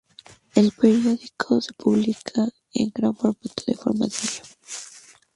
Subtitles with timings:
[0.55, 4.41] El periódico se publica en gran formato de forma diaria.